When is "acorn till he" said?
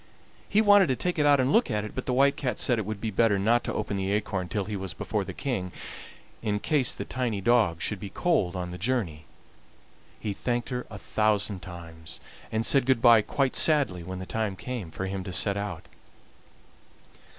4.13-4.75